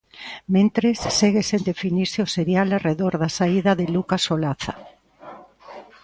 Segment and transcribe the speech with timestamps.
[0.55, 4.75] Mentres segue sen definirse o serial arredor da saída de Lucas Olaza.